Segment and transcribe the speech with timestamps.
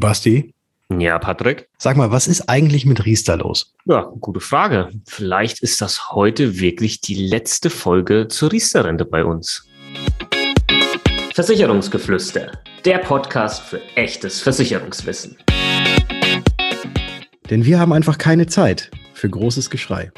[0.00, 0.54] Basti.
[0.98, 1.68] Ja, Patrick.
[1.78, 3.74] Sag mal, was ist eigentlich mit Riester los?
[3.84, 4.88] Ja, gute Frage.
[5.06, 9.68] Vielleicht ist das heute wirklich die letzte Folge zur Riester-Rente bei uns.
[11.34, 12.50] Versicherungsgeflüster,
[12.84, 15.36] der Podcast für echtes Versicherungswissen.
[17.48, 20.10] Denn wir haben einfach keine Zeit für großes Geschrei.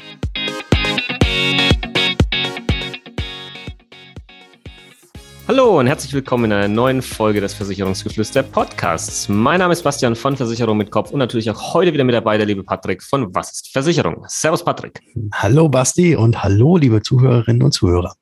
[5.45, 9.27] Hallo und herzlich willkommen in einer neuen Folge des Versicherungsgeflüster Podcasts.
[9.27, 12.37] Mein Name ist Bastian von Versicherung mit Kopf und natürlich auch heute wieder mit dabei
[12.37, 14.23] der liebe Patrick von Was ist Versicherung?
[14.29, 15.01] Servus Patrick.
[15.33, 18.15] Hallo Basti und hallo liebe Zuhörerinnen und Zuhörer.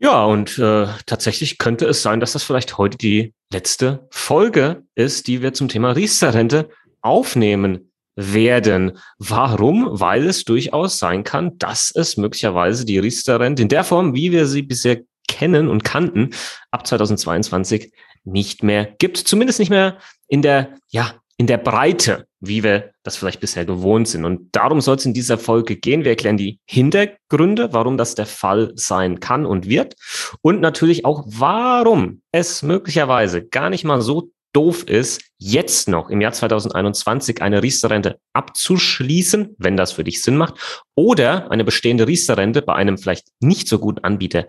[0.00, 5.28] Ja, und äh, tatsächlich könnte es sein, dass das vielleicht heute die letzte Folge ist,
[5.28, 6.70] die wir zum Thema Riester-Rente
[7.02, 8.98] aufnehmen werden.
[9.18, 9.88] Warum?
[9.92, 14.46] Weil es durchaus sein kann, dass es möglicherweise die Riester-Rente in der Form, wie wir
[14.46, 16.30] sie bisher kennen und kannten,
[16.70, 17.92] ab 2022
[18.24, 19.18] nicht mehr gibt.
[19.18, 24.06] Zumindest nicht mehr in der, ja, in der Breite, wie wir das vielleicht bisher gewohnt
[24.06, 24.24] sind.
[24.24, 26.04] Und darum soll es in dieser Folge gehen.
[26.04, 29.96] Wir erklären die Hintergründe, warum das der Fall sein kann und wird.
[30.42, 36.20] Und natürlich auch, warum es möglicherweise gar nicht mal so doof ist, jetzt noch im
[36.20, 42.62] Jahr 2021 eine Riester-Rente abzuschließen, wenn das für dich Sinn macht, oder eine bestehende Riester-Rente
[42.62, 44.46] bei einem vielleicht nicht so guten Anbieter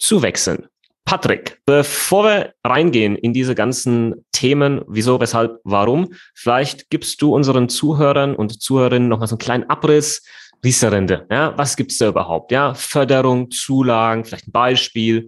[0.00, 0.66] zu wechseln.
[1.04, 7.68] Patrick, bevor wir reingehen in diese ganzen Themen, wieso, weshalb, warum, vielleicht gibst du unseren
[7.68, 10.24] Zuhörern und Zuhörerinnen nochmal so einen kleinen Abriss.
[10.62, 12.52] Riester-Rente, ja, was gibt's da überhaupt?
[12.52, 15.26] Ja, Förderung, Zulagen, vielleicht ein Beispiel.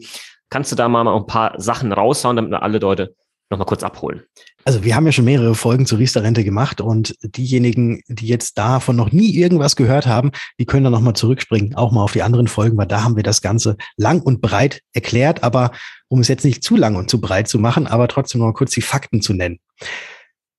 [0.50, 3.16] Kannst du da mal ein paar Sachen raushauen, damit wir alle Leute
[3.48, 4.22] nochmal kurz abholen?
[4.64, 8.94] Also wir haben ja schon mehrere Folgen zur Riester-Rente gemacht und diejenigen, die jetzt davon
[8.94, 12.46] noch nie irgendwas gehört haben, die können dann nochmal zurückspringen, auch mal auf die anderen
[12.46, 15.42] Folgen, weil da haben wir das Ganze lang und breit erklärt.
[15.42, 15.72] Aber
[16.08, 18.52] um es jetzt nicht zu lang und zu breit zu machen, aber trotzdem noch mal
[18.52, 19.58] kurz die Fakten zu nennen.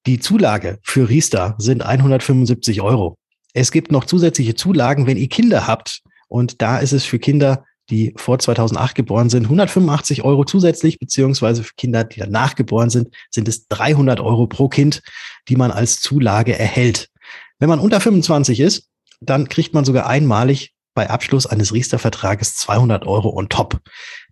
[0.06, 3.18] Die Zulage für Riester sind 175 Euro.
[3.54, 6.02] Es gibt noch zusätzliche Zulagen, wenn ihr Kinder habt.
[6.28, 11.64] Und da ist es für Kinder die vor 2008 geboren sind, 185 Euro zusätzlich, beziehungsweise
[11.64, 15.02] für Kinder, die danach geboren sind, sind es 300 Euro pro Kind,
[15.50, 17.10] die man als Zulage erhält.
[17.60, 18.90] Wenn man unter 25 ist,
[19.22, 23.80] dann kriegt man sogar einmalig bei Abschluss eines Riester-Vertrages 200 Euro on top.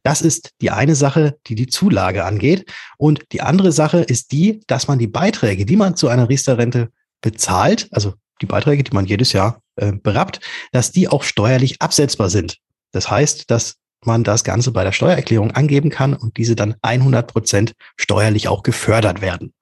[0.03, 2.72] Das ist die eine Sache, die die Zulage angeht.
[2.97, 6.90] Und die andere Sache ist die, dass man die Beiträge, die man zu einer Riester-Rente
[7.22, 10.40] bezahlt, also die Beiträge, die man jedes Jahr äh, berappt,
[10.72, 12.57] dass die auch steuerlich absetzbar sind.
[12.91, 13.75] Das heißt, dass
[14.06, 18.63] man das Ganze bei der Steuererklärung angeben kann und diese dann 100 Prozent steuerlich auch
[18.63, 19.53] gefördert werden.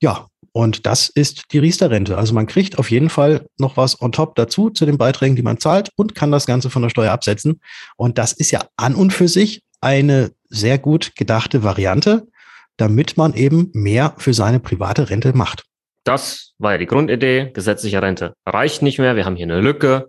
[0.00, 2.16] Ja, und das ist die Riester-Rente.
[2.16, 5.42] Also man kriegt auf jeden Fall noch was on top dazu zu den Beiträgen, die
[5.42, 7.60] man zahlt und kann das Ganze von der Steuer absetzen.
[7.96, 12.28] Und das ist ja an und für sich eine sehr gut gedachte Variante,
[12.76, 15.64] damit man eben mehr für seine private Rente macht.
[16.04, 17.50] Das war ja die Grundidee.
[17.52, 19.16] Gesetzliche Rente reicht nicht mehr.
[19.16, 20.08] Wir haben hier eine Lücke.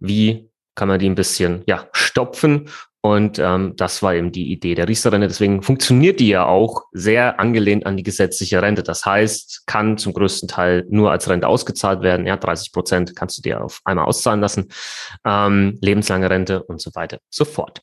[0.00, 0.47] Wie
[0.78, 2.70] kann man die ein bisschen ja, stopfen.
[3.00, 5.28] Und ähm, das war eben die Idee der Riester-Rente.
[5.28, 8.82] Deswegen funktioniert die ja auch sehr angelehnt an die gesetzliche Rente.
[8.82, 12.26] Das heißt, kann zum größten Teil nur als Rente ausgezahlt werden.
[12.26, 14.68] Ja, 30 Prozent kannst du dir auf einmal auszahlen lassen.
[15.24, 17.82] Ähm, lebenslange Rente und so weiter, sofort.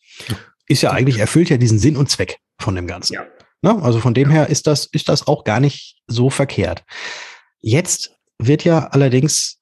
[0.68, 3.14] Ist ja eigentlich, erfüllt ja diesen Sinn und Zweck von dem Ganzen.
[3.14, 3.26] Ja.
[3.62, 3.82] Ne?
[3.82, 6.84] Also von dem her ist das, ist das auch gar nicht so verkehrt.
[7.62, 9.60] Jetzt wird ja allerdings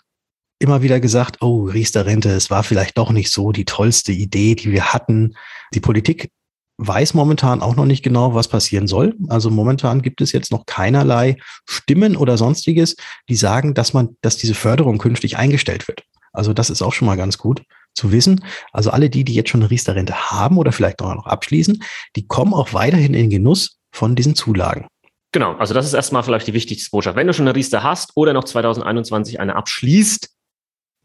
[0.64, 4.72] immer wieder gesagt, oh, Riester-Rente, es war vielleicht doch nicht so die tollste Idee, die
[4.72, 5.36] wir hatten.
[5.74, 6.32] Die Politik
[6.78, 9.16] weiß momentan auch noch nicht genau, was passieren soll.
[9.28, 11.38] Also momentan gibt es jetzt noch keinerlei
[11.68, 12.96] Stimmen oder sonstiges,
[13.30, 16.04] die sagen, dass man, dass diese Förderung künftig eingestellt wird.
[16.32, 17.64] Also das ist auch schon mal ganz gut
[17.94, 18.44] zu wissen.
[18.72, 21.84] Also alle die, die jetzt schon eine Riester-Rente haben oder vielleicht auch noch abschließen,
[22.16, 24.88] die kommen auch weiterhin in Genuss von diesen Zulagen.
[25.32, 27.16] Genau, also das ist erstmal vielleicht die wichtigste Botschaft.
[27.16, 30.30] Wenn du schon eine Riester hast oder noch 2021 eine abschließt,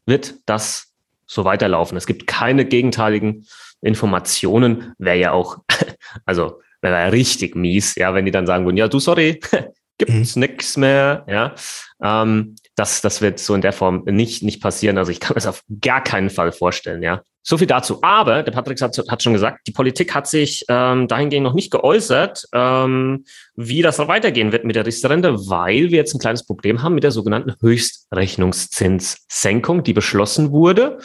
[0.09, 0.93] wird das
[1.27, 1.97] so weiterlaufen.
[1.97, 3.47] Es gibt keine gegenteiligen
[3.81, 4.95] Informationen.
[4.99, 5.59] Wäre ja auch,
[6.25, 9.41] also wäre ja richtig mies, ja, wenn die dann sagen würden, ja, du, sorry,
[9.99, 10.41] gibt's mhm.
[10.41, 11.55] nichts mehr, ja.
[12.03, 14.99] Ähm, das, das wird so in der Form nicht, nicht passieren.
[14.99, 17.23] Also ich kann mir das auf gar keinen Fall vorstellen, ja.
[17.49, 17.99] So viel dazu.
[18.03, 21.71] Aber der Patrick hat, hat schon gesagt, die Politik hat sich ähm, dahingehend noch nicht
[21.71, 23.25] geäußert, ähm,
[23.57, 27.05] wie das weitergehen wird mit der Riester-Rente, weil wir jetzt ein kleines Problem haben mit
[27.05, 30.99] der sogenannten Höchstrechnungszinssenkung, die beschlossen wurde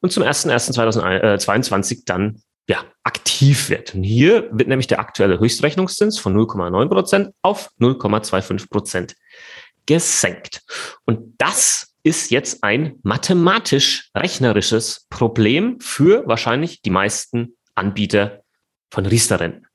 [0.00, 3.94] und zum 01.01.2022 dann ja, aktiv wird.
[3.94, 9.16] Und hier wird nämlich der aktuelle Höchstrechnungszins von 0,9 Prozent auf 0,25 Prozent
[9.84, 10.62] gesenkt.
[11.04, 18.42] Und das ist jetzt ein mathematisch-rechnerisches Problem für wahrscheinlich die meisten Anbieter
[18.90, 19.66] von Riester-Renten.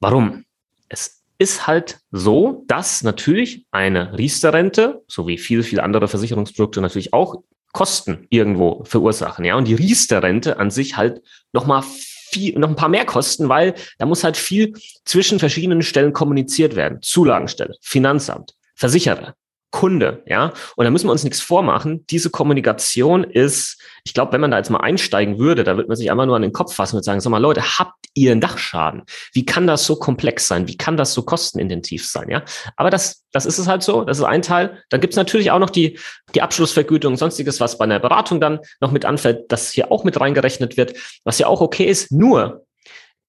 [0.00, 0.44] Warum?
[0.88, 7.14] Es ist halt so, dass natürlich eine Riester-Rente, so wie viele, viele andere Versicherungsprodukte natürlich
[7.14, 7.42] auch
[7.72, 9.56] Kosten irgendwo verursachen, ja.
[9.56, 11.22] Und die Riester-Rente an sich halt
[11.52, 14.74] nochmal viel, noch ein paar mehr Kosten, weil da muss halt viel
[15.04, 17.00] zwischen verschiedenen Stellen kommuniziert werden.
[17.02, 19.34] Zulagenstelle, Finanzamt, Versicherer,
[19.72, 20.52] Kunde, ja.
[20.76, 22.06] Und da müssen wir uns nichts vormachen.
[22.10, 25.96] Diese Kommunikation ist, ich glaube, wenn man da jetzt mal einsteigen würde, da wird man
[25.96, 28.42] sich einmal nur an den Kopf fassen und sagen, sag mal, Leute, habt ihr einen
[28.42, 29.02] Dachschaden?
[29.32, 30.68] Wie kann das so komplex sein?
[30.68, 32.42] Wie kann das so kostenintensiv sein, ja?
[32.76, 34.04] Aber das, das ist es halt so.
[34.04, 34.82] Das ist ein Teil.
[34.90, 35.98] Dann gibt es natürlich auch noch die,
[36.34, 40.20] die Abschlussvergütung, sonstiges, was bei einer Beratung dann noch mit anfällt, das hier auch mit
[40.20, 40.94] reingerechnet wird,
[41.24, 42.12] was ja auch okay ist.
[42.12, 42.66] Nur,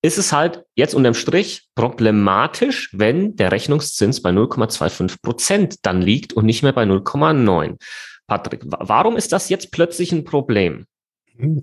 [0.04, 6.34] ist es halt jetzt unterm Strich problematisch, wenn der Rechnungszins bei 0,25 Prozent dann liegt
[6.34, 7.78] und nicht mehr bei 0,9.
[8.28, 10.86] Patrick, warum ist das jetzt plötzlich ein Problem?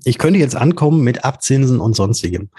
[0.05, 2.51] Ich könnte jetzt ankommen mit Abzinsen und sonstigem.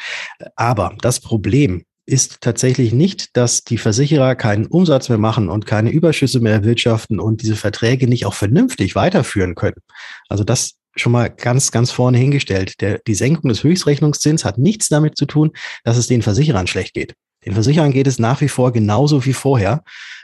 [0.55, 5.89] Aber das Problem ist tatsächlich nicht, dass die Versicherer keinen Umsatz mehr machen und keine
[5.91, 9.81] Überschüsse mehr erwirtschaften und diese Verträge nicht auch vernünftig weiterführen können.
[10.29, 12.79] Also das schon mal ganz, ganz vorne hingestellt.
[12.81, 15.51] Der, die Senkung des Höchstrechnungszins hat nichts damit zu tun,
[15.83, 17.15] dass es den Versicherern schlecht geht.
[17.45, 19.83] Den Versicherern geht es nach wie vor genauso wie vorher.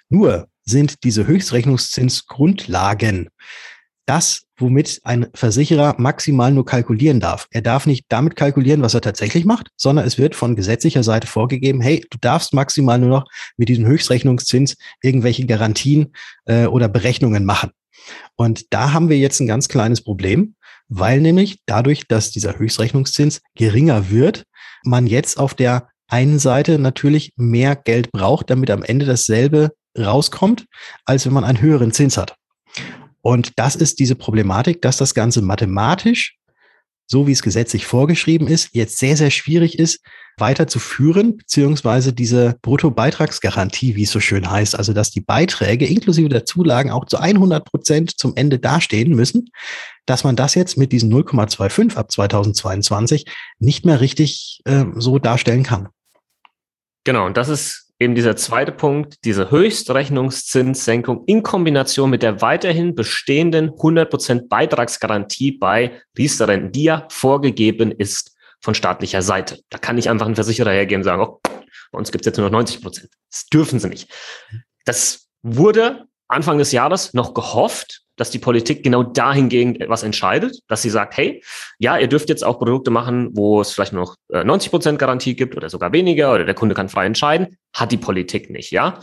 [0.09, 3.29] Nur sind diese Höchstrechnungszinsgrundlagen
[4.07, 7.47] das, womit ein Versicherer maximal nur kalkulieren darf.
[7.51, 11.27] Er darf nicht damit kalkulieren, was er tatsächlich macht, sondern es wird von gesetzlicher Seite
[11.27, 13.25] vorgegeben, hey, du darfst maximal nur noch
[13.57, 16.13] mit diesem Höchstrechnungszins irgendwelche Garantien
[16.45, 17.71] äh, oder Berechnungen machen.
[18.35, 20.55] Und da haben wir jetzt ein ganz kleines Problem,
[20.87, 24.43] weil nämlich dadurch, dass dieser Höchstrechnungszins geringer wird,
[24.83, 30.65] man jetzt auf der einen Seite natürlich mehr Geld braucht, damit am Ende dasselbe rauskommt,
[31.05, 32.35] als wenn man einen höheren Zins hat.
[33.21, 36.37] Und das ist diese Problematik, dass das Ganze mathematisch,
[37.07, 40.01] so wie es gesetzlich vorgeschrieben ist, jetzt sehr, sehr schwierig ist,
[40.37, 45.87] weiter zu führen, beziehungsweise diese Bruttobeitragsgarantie, wie es so schön heißt, also dass die Beiträge
[45.87, 49.49] inklusive der Zulagen auch zu 100 Prozent zum Ende dastehen müssen,
[50.05, 53.25] dass man das jetzt mit diesen 0,25 ab 2022
[53.59, 55.89] nicht mehr richtig äh, so darstellen kann.
[57.03, 62.95] Genau, und das ist eben dieser zweite Punkt, diese Höchstrechnungszinssenkung in Kombination mit der weiterhin
[62.95, 69.59] bestehenden 100% Beitragsgarantie bei Riester-Renten, die ja vorgegeben ist von staatlicher Seite.
[69.69, 71.39] Da kann nicht einfach ein Versicherer hergehen und sagen, oh,
[71.91, 73.09] bei uns gibt es jetzt nur noch 90 Prozent.
[73.31, 74.11] Das dürfen sie nicht.
[74.85, 80.81] Das wurde Anfang des Jahres noch gehofft, dass die Politik genau dahingegen etwas entscheidet, dass
[80.81, 81.41] sie sagt, hey,
[81.79, 84.99] ja, ihr dürft jetzt auch Produkte machen, wo es vielleicht nur noch 90 äh, Prozent
[84.99, 87.57] Garantie gibt oder sogar weniger oder der Kunde kann frei entscheiden.
[87.73, 88.99] Hat die Politik nicht, ja.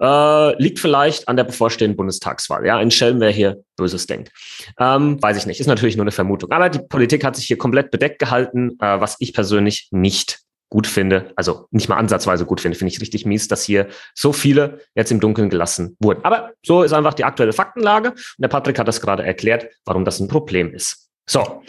[0.00, 2.76] Äh, liegt vielleicht an der bevorstehenden Bundestagswahl, ja.
[2.76, 4.32] Ein Schelm, wer hier Böses denkt.
[4.80, 6.50] Ähm, weiß ich nicht, ist natürlich nur eine Vermutung.
[6.50, 10.86] Aber die Politik hat sich hier komplett bedeckt gehalten, äh, was ich persönlich nicht gut
[10.86, 14.80] finde, also nicht mal ansatzweise gut finde, finde ich richtig mies, dass hier so viele
[14.94, 16.24] jetzt im Dunkeln gelassen wurden.
[16.24, 20.04] Aber so ist einfach die aktuelle Faktenlage und der Patrick hat das gerade erklärt, warum
[20.04, 21.10] das ein Problem ist.
[21.26, 21.62] So,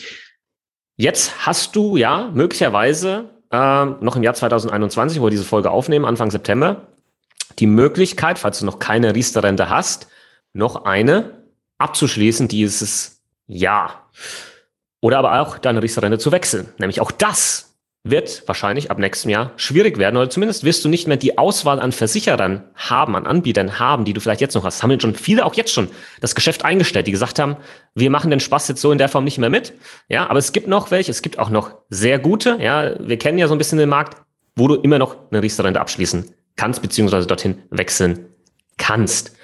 [0.98, 6.06] jetzt hast du ja möglicherweise äh, noch im Jahr 2021, wo wir diese Folge aufnehmen,
[6.06, 6.88] Anfang September,
[7.60, 10.08] die Möglichkeit, falls du noch keine Riester-Rente hast,
[10.54, 11.44] noch eine
[11.78, 14.10] abzuschließen dieses Jahr.
[15.02, 16.68] Oder aber auch deine Riester-Rente zu wechseln.
[16.80, 17.75] Nämlich auch das
[18.06, 21.80] wird wahrscheinlich ab nächstem Jahr schwierig werden oder zumindest wirst du nicht mehr die Auswahl
[21.80, 24.84] an Versicherern haben, an Anbietern haben, die du vielleicht jetzt noch hast.
[24.84, 25.90] Haben schon viele auch jetzt schon
[26.22, 27.58] das Geschäft eingestellt, die gesagt haben,
[27.96, 29.74] wir machen den Spaß jetzt so in der Form nicht mehr mit.
[30.08, 32.58] Ja, aber es gibt noch welche, es gibt auch noch sehr gute.
[32.62, 34.22] Ja, wir kennen ja so ein bisschen den Markt,
[34.56, 38.28] wo du immer noch eine Riester-Rente abschließen kannst, beziehungsweise dorthin wechseln
[38.78, 39.36] kannst.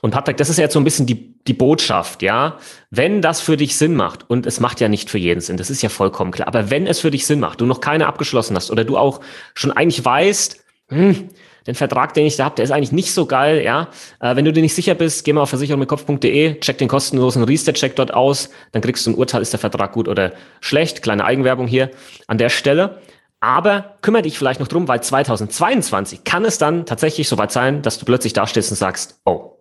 [0.00, 2.58] Und Patrick, das ist ja jetzt so ein bisschen die, die Botschaft, ja.
[2.90, 5.70] Wenn das für dich Sinn macht, und es macht ja nicht für jeden Sinn, das
[5.70, 8.56] ist ja vollkommen klar, aber wenn es für dich Sinn macht, du noch keine abgeschlossen
[8.56, 9.20] hast oder du auch
[9.54, 11.28] schon eigentlich weißt, hm,
[11.66, 13.88] den Vertrag, den ich da habe, der ist eigentlich nicht so geil, ja.
[14.18, 17.96] Äh, wenn du dir nicht sicher bist, geh mal auf versicherungmitkopf.de, check den kostenlosen Reset-Check
[17.96, 21.02] dort aus, dann kriegst du ein Urteil, ist der Vertrag gut oder schlecht.
[21.02, 21.90] Kleine Eigenwerbung hier
[22.26, 23.00] an der Stelle.
[23.40, 27.98] Aber kümmere dich vielleicht noch drum, weil 2022 kann es dann tatsächlich soweit sein, dass
[27.98, 29.56] du plötzlich dastehst und sagst, oh,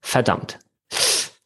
[0.00, 0.58] verdammt,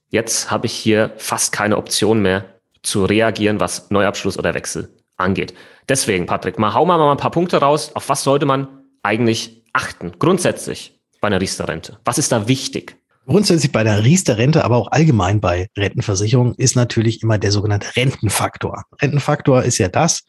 [0.08, 2.46] jetzt habe ich hier fast keine Option mehr
[2.82, 5.54] zu reagieren, was Neuabschluss oder Wechsel angeht.
[5.88, 7.92] Deswegen, Patrick, mal hau mal ein paar Punkte raus.
[7.94, 8.68] Auf was sollte man
[9.02, 10.12] eigentlich achten?
[10.18, 11.98] Grundsätzlich bei einer Riester-Rente.
[12.04, 12.96] Was ist da wichtig?
[13.26, 18.84] Grundsätzlich bei der Riester-Rente, aber auch allgemein bei Rentenversicherungen ist natürlich immer der sogenannte Rentenfaktor.
[19.00, 20.24] Rentenfaktor ist ja das,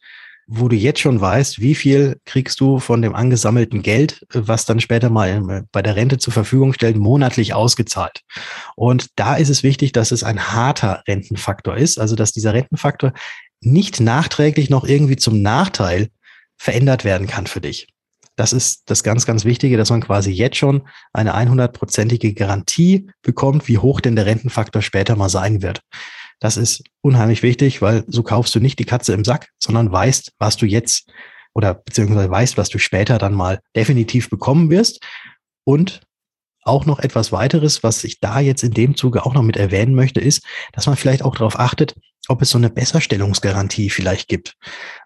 [0.47, 4.79] wo du jetzt schon weißt, wie viel kriegst du von dem angesammelten Geld, was dann
[4.79, 8.21] später mal äh, bei der Rente zur Verfügung stellt, monatlich ausgezahlt.
[8.75, 13.11] Und da ist es wichtig, dass es ein harter Rentenfaktor ist, also dass dieser Rentenfaktor
[13.61, 16.07] nicht nachträglich noch irgendwie zum Nachteil
[16.57, 17.87] verändert werden kann für dich.
[18.35, 23.67] das ist das ganz, ganz Wichtige, dass man quasi jetzt schon eine 100-prozentige Garantie bekommt,
[23.67, 25.81] wie hoch denn der Rentenfaktor später mal sein wird.
[26.39, 30.33] Das ist unheimlich wichtig, weil so kaufst du nicht die Katze im Sack, sondern weißt,
[30.37, 31.09] was du jetzt
[31.53, 35.03] oder beziehungsweise weißt, was du später dann mal definitiv bekommen wirst.
[35.63, 36.01] Und
[36.61, 39.95] auch noch etwas weiteres, was ich da jetzt in dem Zuge auch noch mit erwähnen
[39.95, 41.95] möchte, ist, dass man vielleicht auch darauf achtet,
[42.27, 44.55] ob es so eine Besserstellungsgarantie vielleicht gibt.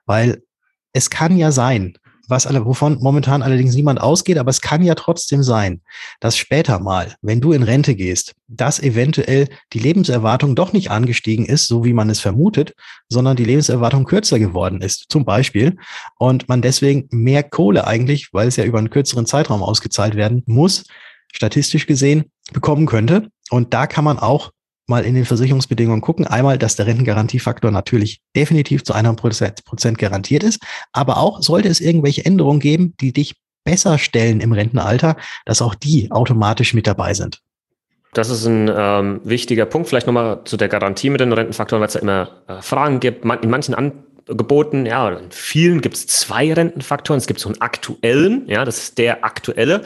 [0.05, 0.43] Weil
[0.91, 1.97] es kann ja sein,
[2.31, 5.81] was alle, wovon momentan allerdings niemand ausgeht, aber es kann ja trotzdem sein,
[6.19, 11.45] dass später mal, wenn du in Rente gehst, dass eventuell die Lebenserwartung doch nicht angestiegen
[11.45, 12.73] ist, so wie man es vermutet,
[13.09, 15.77] sondern die Lebenserwartung kürzer geworden ist, zum Beispiel,
[16.17, 20.43] und man deswegen mehr Kohle eigentlich, weil es ja über einen kürzeren Zeitraum ausgezahlt werden
[20.47, 20.85] muss,
[21.31, 23.29] statistisch gesehen bekommen könnte.
[23.49, 24.51] Und da kann man auch
[24.87, 26.27] mal in den Versicherungsbedingungen gucken.
[26.27, 30.61] Einmal, dass der Rentengarantiefaktor natürlich definitiv zu 100 Prozent garantiert ist,
[30.91, 35.75] aber auch sollte es irgendwelche Änderungen geben, die dich besser stellen im Rentenalter, dass auch
[35.75, 37.41] die automatisch mit dabei sind.
[38.13, 39.87] Das ist ein ähm, wichtiger Punkt.
[39.87, 43.23] Vielleicht nochmal zu der Garantie mit den Rentenfaktoren, weil es ja immer äh, Fragen gibt.
[43.23, 47.19] Man, in manchen Angeboten, ja, in vielen gibt es zwei Rentenfaktoren.
[47.19, 49.83] Es gibt so einen aktuellen, ja, das ist der aktuelle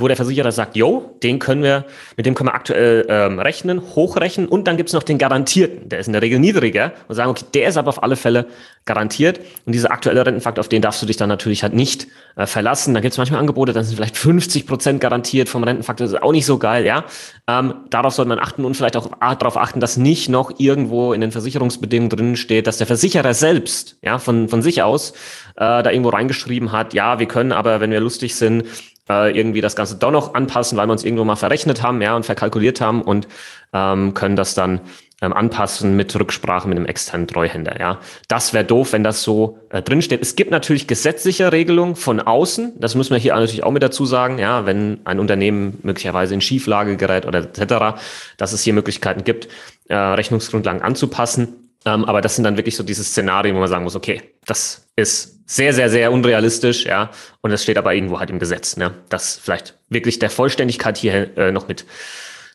[0.00, 1.84] wo der Versicherer sagt, jo, den können wir,
[2.16, 5.98] mit dem können wir aktuell ähm, rechnen, hochrechnen und dann gibt's noch den garantierten, der
[5.98, 8.46] ist in der Regel niedriger und sagen, okay, der ist aber auf alle Fälle
[8.84, 12.46] garantiert und dieser aktuelle Rentenfaktor, auf den darfst du dich dann natürlich halt nicht äh,
[12.46, 12.94] verlassen.
[12.94, 16.32] Da gibt's manchmal Angebote, dann sind vielleicht 50 Prozent garantiert vom Rentenfaktor, das ist auch
[16.32, 17.04] nicht so geil, ja.
[17.46, 21.20] Ähm, darauf sollte man achten und vielleicht auch darauf achten, dass nicht noch irgendwo in
[21.20, 25.12] den Versicherungsbedingungen drin steht, dass der Versicherer selbst, ja, von, von sich aus
[25.56, 28.64] äh, da irgendwo reingeschrieben hat, ja, wir können aber, wenn wir lustig sind,
[29.08, 32.16] äh, irgendwie das Ganze doch noch anpassen, weil wir uns irgendwo mal verrechnet haben, ja,
[32.16, 33.28] und verkalkuliert haben und
[33.72, 34.80] ähm, können das dann
[35.20, 37.98] ähm, anpassen mit Rücksprache mit einem externen Treuhänder, ja.
[38.28, 40.22] Das wäre doof, wenn das so äh, drinsteht.
[40.22, 44.06] Es gibt natürlich gesetzliche Regelungen von außen, das müssen wir hier natürlich auch mit dazu
[44.06, 48.00] sagen, ja, wenn ein Unternehmen möglicherweise in Schieflage gerät oder etc.,
[48.36, 49.48] dass es hier Möglichkeiten gibt,
[49.88, 51.67] äh, Rechnungsgrundlagen anzupassen.
[51.88, 54.86] Ähm, aber das sind dann wirklich so diese Szenarien, wo man sagen muss, okay, das
[54.94, 57.10] ist sehr, sehr, sehr unrealistisch, ja.
[57.40, 58.92] Und das steht aber irgendwo halt im Gesetz, ne?
[59.08, 61.86] Das vielleicht wirklich der Vollständigkeit hier äh, noch mit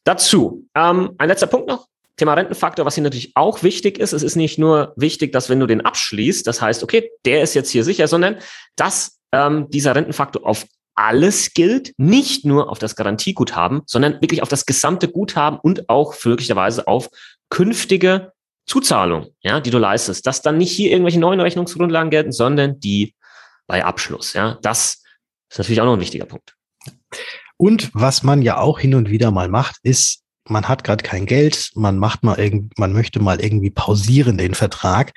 [0.03, 0.67] dazu.
[0.75, 1.87] Ähm, ein letzter Punkt noch.
[2.15, 4.13] Thema Rentenfaktor, was hier natürlich auch wichtig ist.
[4.13, 7.55] Es ist nicht nur wichtig, dass wenn du den abschließt, das heißt, okay, der ist
[7.55, 8.37] jetzt hier sicher, sondern
[8.75, 14.49] dass ähm, dieser Rentenfaktor auf alles gilt, nicht nur auf das Garantieguthaben, sondern wirklich auf
[14.49, 17.09] das gesamte Guthaben und auch möglicherweise auf
[17.49, 18.32] künftige
[18.65, 23.15] Zuzahlung, ja, die du leistest, dass dann nicht hier irgendwelche neuen Rechnungsgrundlagen gelten, sondern die
[23.67, 24.33] bei Abschluss.
[24.33, 25.03] Ja, das
[25.49, 26.55] ist natürlich auch noch ein wichtiger Punkt.
[27.57, 31.25] Und was man ja auch hin und wieder mal macht, ist, man hat gerade kein
[31.25, 35.13] Geld, man macht mal irgend, man möchte mal irgendwie pausieren den Vertrag,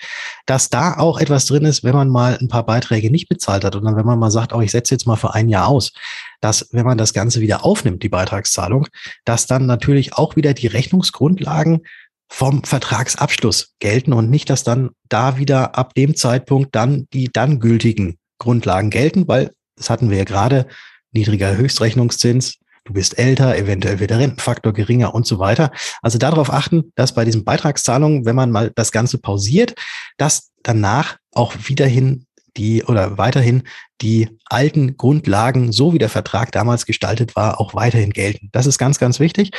[0.46, 3.74] dass da auch etwas drin ist, wenn man mal ein paar Beiträge nicht bezahlt hat
[3.74, 5.92] und dann, wenn man mal sagt, oh, ich setze jetzt mal für ein Jahr aus,
[6.40, 8.86] dass wenn man das Ganze wieder aufnimmt, die Beitragszahlung,
[9.24, 11.82] dass dann natürlich auch wieder die Rechnungsgrundlagen
[12.28, 17.60] vom Vertragsabschluss gelten und nicht, dass dann da wieder ab dem Zeitpunkt dann die dann
[17.60, 20.66] gültigen Grundlagen gelten, weil das hatten wir ja gerade,
[21.12, 25.70] niedriger Höchstrechnungszins, du bist älter, eventuell wird der Rentenfaktor geringer und so weiter.
[26.02, 29.74] Also darauf achten, dass bei diesen Beitragszahlungen, wenn man mal das Ganze pausiert,
[30.16, 33.64] dass danach auch wiederhin die oder weiterhin
[34.00, 38.48] die alten Grundlagen, so wie der Vertrag damals gestaltet war, auch weiterhin gelten.
[38.52, 39.50] Das ist ganz, ganz wichtig.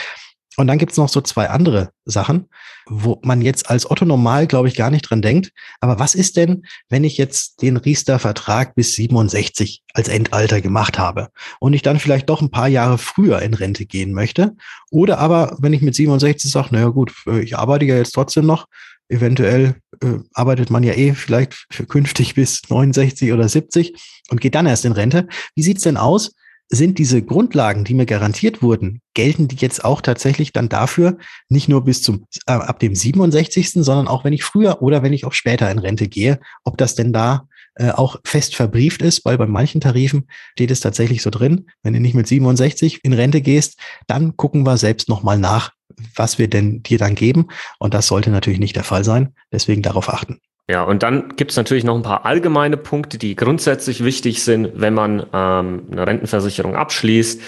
[0.58, 2.50] Und dann gibt's noch so zwei andere Sachen,
[2.88, 5.52] wo man jetzt als Otto normal, glaube ich, gar nicht dran denkt.
[5.82, 11.30] Aber was ist denn, wenn ich jetzt den Riester-Vertrag bis 67 als Endalter gemacht habe
[11.60, 14.56] und ich dann vielleicht doch ein paar Jahre früher in Rente gehen möchte?
[14.90, 18.48] Oder aber, wenn ich mit 67 sage, naja gut, äh, ich arbeite ja jetzt trotzdem
[18.48, 18.66] noch,
[19.10, 23.94] eventuell äh, arbeitet man ja eh vielleicht für künftig bis 69 oder 70
[24.30, 25.28] und geht dann erst in Rente.
[25.56, 26.34] Wie sieht's denn aus,
[26.70, 31.18] sind diese Grundlagen, die mir garantiert wurden, gelten die jetzt auch tatsächlich dann dafür,
[31.50, 35.14] nicht nur bis zum äh, ab dem 67., sondern auch wenn ich früher oder wenn
[35.14, 39.24] ich auch später in Rente gehe, ob das denn da äh, auch fest verbrieft ist,
[39.24, 43.14] weil bei manchen Tarifen steht es tatsächlich so drin, wenn du nicht mit 67 in
[43.14, 45.72] Rente gehst, dann gucken wir selbst nochmal nach,
[46.16, 47.48] was wir denn dir dann geben.
[47.80, 49.34] Und das sollte natürlich nicht der Fall sein.
[49.52, 50.40] Deswegen darauf achten.
[50.70, 54.72] Ja, und dann gibt es natürlich noch ein paar allgemeine Punkte, die grundsätzlich wichtig sind,
[54.76, 57.42] wenn man ähm, eine Rentenversicherung abschließt.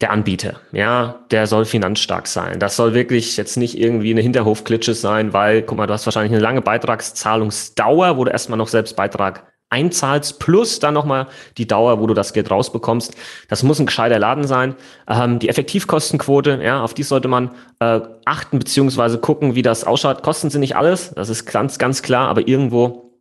[0.00, 2.58] Der Anbieter, ja, der soll finanzstark sein.
[2.58, 6.32] Das soll wirklich jetzt nicht irgendwie eine Hinterhofklitsche sein, weil, guck mal, du hast wahrscheinlich
[6.32, 11.26] eine lange Beitragszahlungsdauer, wo du erstmal noch selbst Beitrag einzahlst, plus dann nochmal
[11.58, 13.14] die Dauer, wo du das Geld rausbekommst.
[13.48, 14.76] Das muss ein gescheiter Laden sein.
[15.08, 17.50] Ähm, die Effektivkostenquote, ja, auf die sollte man
[17.80, 20.22] äh, achten, beziehungsweise gucken, wie das ausschaut.
[20.22, 23.12] Kosten sind nicht alles, das ist ganz, ganz klar, aber irgendwo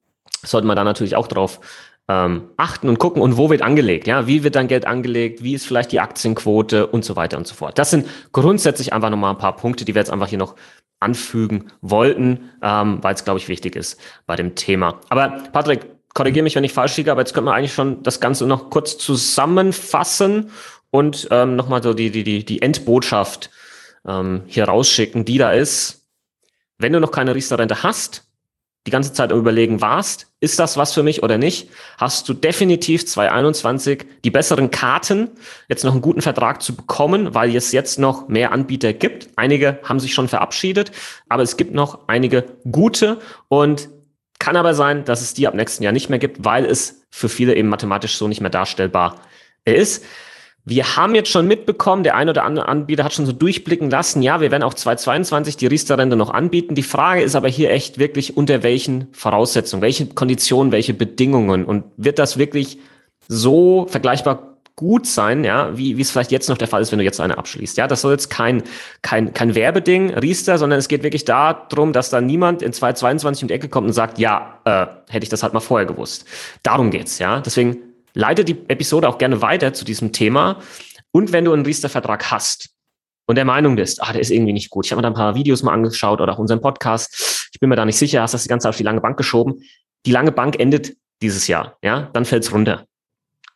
[0.43, 1.59] sollte man da natürlich auch drauf
[2.09, 5.53] ähm, achten und gucken und wo wird angelegt, ja, wie wird dein Geld angelegt, wie
[5.53, 7.79] ist vielleicht die Aktienquote und so weiter und so fort.
[7.79, 10.55] Das sind grundsätzlich einfach nochmal ein paar Punkte, die wir jetzt einfach hier noch
[10.99, 14.99] anfügen wollten, ähm, weil es, glaube ich, wichtig ist bei dem Thema.
[15.09, 18.19] Aber Patrick, korrigiere mich, wenn ich falsch liege, aber jetzt können wir eigentlich schon das
[18.19, 20.51] Ganze noch kurz zusammenfassen
[20.91, 23.49] und ähm, nochmal so die, die, die, die Endbotschaft
[24.07, 26.07] ähm, hier rausschicken, die da ist.
[26.77, 28.27] Wenn du noch keine Riester-Rente hast,
[28.85, 33.07] die ganze Zeit überlegen warst, ist das was für mich oder nicht, hast du definitiv
[33.07, 35.31] 2021 die besseren Karten,
[35.69, 39.29] jetzt noch einen guten Vertrag zu bekommen, weil es jetzt noch mehr Anbieter gibt.
[39.37, 40.91] Einige haben sich schon verabschiedet,
[41.29, 43.89] aber es gibt noch einige gute und
[44.43, 47.29] kann aber sein, dass es die ab nächsten Jahr nicht mehr gibt, weil es für
[47.29, 49.21] viele eben mathematisch so nicht mehr darstellbar
[49.63, 50.03] ist.
[50.65, 54.21] Wir haben jetzt schon mitbekommen, der ein oder andere Anbieter hat schon so durchblicken lassen,
[54.21, 56.75] ja, wir werden auch 2022 die Riester-Rente noch anbieten.
[56.75, 61.85] Die Frage ist aber hier echt wirklich, unter welchen Voraussetzungen, welche Konditionen, welche Bedingungen und
[61.95, 62.79] wird das wirklich
[63.29, 66.97] so vergleichbar gut sein, ja, wie, wie es vielleicht jetzt noch der Fall ist, wenn
[66.97, 67.77] du jetzt eine abschließt.
[67.77, 68.63] Ja, das soll jetzt kein,
[69.03, 73.47] kein, kein Werbeding, Riester, sondern es geht wirklich darum, dass da niemand in 2022 um
[73.49, 76.25] die Ecke kommt und sagt, ja, äh, hätte ich das halt mal vorher gewusst.
[76.63, 77.41] Darum geht's, ja.
[77.41, 77.77] Deswegen
[78.13, 80.59] leite die Episode auch gerne weiter zu diesem Thema.
[81.11, 82.71] Und wenn du einen Riester-Vertrag hast
[83.27, 85.13] und der Meinung bist, ah, der ist irgendwie nicht gut, ich habe mir da ein
[85.13, 88.33] paar Videos mal angeschaut oder auch unseren Podcast, ich bin mir da nicht sicher, hast
[88.33, 89.61] das die ganze Zeit auf die lange Bank geschoben.
[90.07, 92.87] Die lange Bank endet dieses Jahr, ja, dann fällt's runter.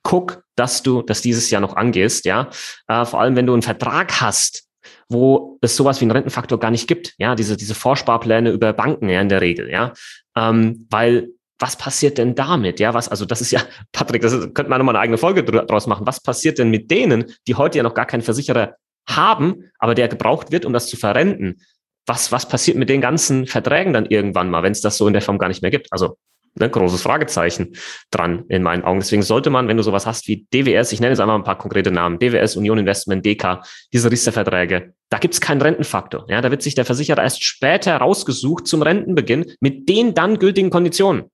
[0.08, 2.50] Guck, dass du das dieses Jahr noch angehst, ja.
[2.88, 4.64] Äh, vor allem, wenn du einen Vertrag hast,
[5.10, 9.10] wo es sowas wie einen Rentenfaktor gar nicht gibt, ja, diese, diese Vorsparpläne über Banken,
[9.10, 9.92] ja, in der Regel, ja.
[10.38, 11.28] Ähm, weil
[11.60, 12.80] was passiert denn damit?
[12.80, 13.62] Ja, was, also das ist ja,
[13.92, 16.08] Patrick, das ist, könnte man nochmal eine eigene Folge draus machen.
[16.08, 18.76] Was passiert denn mit denen, die heute ja noch gar keinen Versicherer
[19.10, 21.60] haben, aber der gebraucht wird, um das zu verrenten?
[22.06, 25.12] Was, was passiert mit den ganzen Verträgen dann irgendwann mal, wenn es das so in
[25.12, 25.92] der Form gar nicht mehr gibt?
[25.92, 26.18] Also,
[26.60, 27.76] ne, großes Fragezeichen
[28.12, 29.00] dran in meinen Augen.
[29.00, 31.58] Deswegen sollte man, wenn du sowas hast wie DWS, ich nenne jetzt einmal ein paar
[31.58, 33.62] konkrete Namen, DWS, Union Investment, DK,
[33.94, 36.26] diese Riester-Verträge, da gibt es keinen Rentenfaktor.
[36.30, 40.70] Ja, da wird sich der Versicherer erst später rausgesucht zum Rentenbeginn mit den dann gültigen
[40.70, 41.32] Konditionen.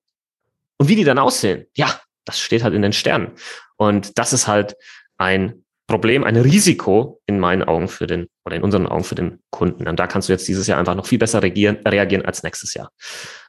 [0.78, 3.32] Und wie die dann aussehen, ja, das steht halt in den Sternen.
[3.76, 4.76] Und das ist halt
[5.18, 9.40] ein Problem, ein Risiko in meinen Augen für den oder in unseren Augen für den
[9.50, 9.86] Kunden.
[9.86, 12.72] Und da kannst du jetzt dieses Jahr einfach noch viel besser reagieren, reagieren als nächstes
[12.72, 12.90] Jahr.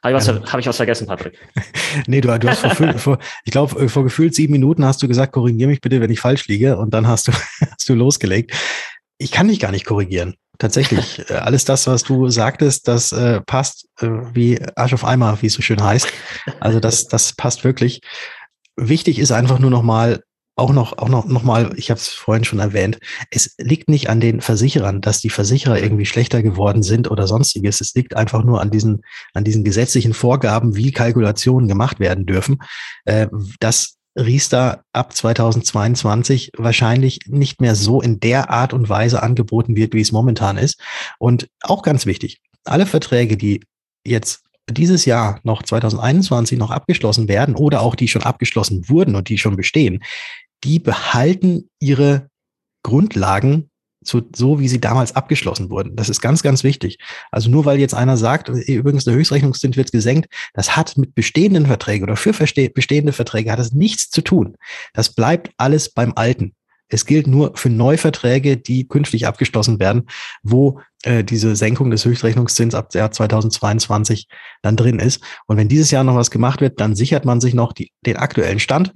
[0.02, 0.52] Habe ich, was, ja.
[0.52, 1.38] hab ich was vergessen, Patrick?
[2.06, 5.32] nee, du, du hast vor, vor ich glaube, vor gefühlt sieben Minuten hast du gesagt,
[5.32, 6.76] korrigiere mich bitte, wenn ich falsch liege.
[6.76, 7.32] Und dann hast du,
[7.70, 8.52] hast du losgelegt.
[9.18, 10.34] Ich kann dich gar nicht korrigieren.
[10.58, 15.38] Tatsächlich, äh, alles das, was du sagtest, das äh, passt äh, wie Arsch auf Eimer,
[15.40, 16.08] wie es so schön heißt.
[16.60, 18.00] Also das, das passt wirklich.
[18.76, 20.22] Wichtig ist einfach nur nochmal,
[20.56, 22.98] auch noch, auch noch, noch mal, ich habe es vorhin schon erwähnt,
[23.30, 27.82] es liegt nicht an den Versicherern, dass die Versicherer irgendwie schlechter geworden sind oder sonstiges.
[27.82, 29.02] Es liegt einfach nur an diesen,
[29.34, 32.62] an diesen gesetzlichen Vorgaben, wie Kalkulationen gemacht werden dürfen,
[33.04, 33.28] äh,
[33.60, 39.92] dass Riester ab 2022 wahrscheinlich nicht mehr so in der Art und Weise angeboten wird,
[39.92, 40.80] wie es momentan ist.
[41.18, 43.60] Und auch ganz wichtig, alle Verträge, die
[44.06, 49.28] jetzt dieses Jahr noch 2021 noch abgeschlossen werden oder auch die schon abgeschlossen wurden und
[49.28, 50.02] die schon bestehen,
[50.64, 52.28] die behalten ihre
[52.82, 53.70] Grundlagen
[54.06, 55.96] so, so wie sie damals abgeschlossen wurden.
[55.96, 56.98] Das ist ganz, ganz wichtig.
[57.30, 61.66] Also nur weil jetzt einer sagt, übrigens der Höchstrechnungszins wird gesenkt, das hat mit bestehenden
[61.66, 64.56] Verträgen oder für bestehende Verträge hat das nichts zu tun.
[64.92, 66.54] Das bleibt alles beim Alten.
[66.88, 70.06] Es gilt nur für Neuverträge, die künftig abgeschlossen werden,
[70.44, 74.28] wo äh, diese Senkung des Höchstrechnungszins ab Jahr 2022
[74.62, 75.20] dann drin ist.
[75.46, 78.16] Und wenn dieses Jahr noch was gemacht wird, dann sichert man sich noch die, den
[78.16, 78.92] aktuellen Stand.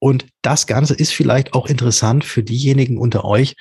[0.00, 3.56] Und das Ganze ist vielleicht auch interessant für diejenigen unter euch,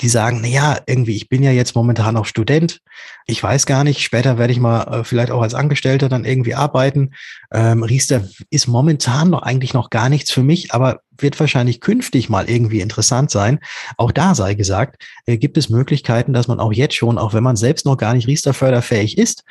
[0.00, 2.80] die sagen, na ja, irgendwie, ich bin ja jetzt momentan noch Student.
[3.26, 6.54] Ich weiß gar nicht, später werde ich mal äh, vielleicht auch als Angestellter dann irgendwie
[6.54, 7.10] arbeiten.
[7.52, 12.30] Ähm, Riester ist momentan noch eigentlich noch gar nichts für mich, aber wird wahrscheinlich künftig
[12.30, 13.60] mal irgendwie interessant sein.
[13.98, 17.44] Auch da sei gesagt, äh, gibt es Möglichkeiten, dass man auch jetzt schon, auch wenn
[17.44, 19.44] man selbst noch gar nicht Riester förderfähig ist,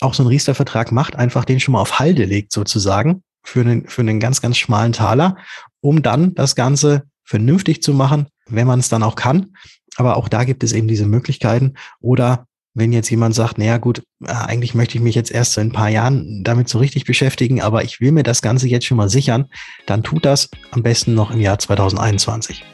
[0.00, 3.88] auch so einen Riester-Vertrag macht, einfach den schon mal auf Halde legt sozusagen für einen,
[3.88, 5.36] für einen ganz, ganz schmalen Taler,
[5.80, 9.54] um dann das Ganze vernünftig zu machen, wenn man es dann auch kann.
[9.96, 11.74] Aber auch da gibt es eben diese Möglichkeiten.
[12.00, 15.60] Oder wenn jetzt jemand sagt, naja gut, äh, eigentlich möchte ich mich jetzt erst so
[15.60, 18.86] in ein paar Jahren damit so richtig beschäftigen, aber ich will mir das Ganze jetzt
[18.86, 19.46] schon mal sichern,
[19.86, 22.64] dann tut das am besten noch im Jahr 2021.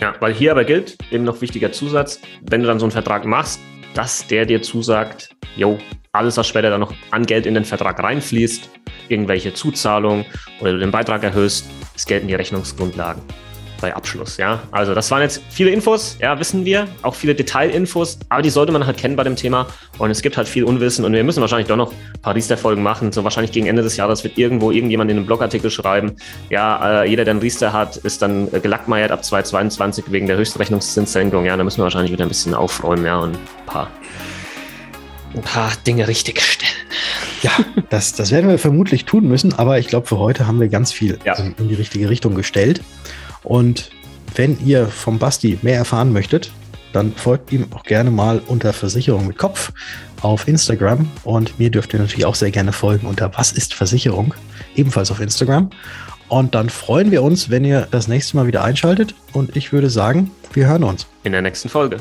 [0.00, 3.24] Ja, weil hier aber gilt, eben noch wichtiger Zusatz, wenn du dann so einen Vertrag
[3.24, 3.58] machst,
[3.94, 5.78] dass der dir zusagt, jo,
[6.12, 8.68] alles, was später dann noch an Geld in den Vertrag reinfließt,
[9.08, 10.24] irgendwelche Zuzahlungen
[10.60, 13.22] oder du den Beitrag erhöhst, es gelten die Rechnungsgrundlagen.
[13.80, 14.38] bei Abschluss.
[14.38, 18.48] Ja, also das waren jetzt viele Infos, ja, wissen wir, auch viele Detailinfos, aber die
[18.48, 19.66] sollte man halt kennen bei dem Thema.
[19.98, 22.82] Und es gibt halt viel Unwissen und wir müssen wahrscheinlich doch noch ein paar Riester-Folgen
[22.82, 23.12] machen.
[23.12, 26.16] So wahrscheinlich gegen Ende des Jahres wird irgendwo irgendjemand in einem Blogartikel schreiben,
[26.48, 30.38] ja, äh, jeder, der einen Riester hat, ist dann äh, gelackmeiert ab 2022 wegen der
[30.38, 31.44] Höchstrechnungszinssenkung.
[31.44, 33.90] Ja, da müssen wir wahrscheinlich wieder ein bisschen aufräumen, ja, und ein paar,
[35.34, 36.72] ein paar Dinge richtig stellen.
[37.42, 37.50] Ja,
[37.90, 40.92] das, das werden wir vermutlich tun müssen, aber ich glaube, für heute haben wir ganz
[40.92, 41.34] viel ja.
[41.34, 42.82] in, in die richtige Richtung gestellt.
[43.42, 43.90] Und
[44.34, 46.50] wenn ihr vom Basti mehr erfahren möchtet,
[46.92, 49.72] dann folgt ihm auch gerne mal unter Versicherung mit Kopf
[50.22, 51.10] auf Instagram.
[51.24, 54.32] Und mir dürft ihr natürlich auch sehr gerne folgen unter Was ist Versicherung?
[54.76, 55.70] Ebenfalls auf Instagram.
[56.28, 59.14] Und dann freuen wir uns, wenn ihr das nächste Mal wieder einschaltet.
[59.32, 61.06] Und ich würde sagen, wir hören uns.
[61.24, 61.98] In der nächsten Folge.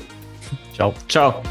[0.76, 0.94] Ciao.
[1.10, 1.42] Ciao.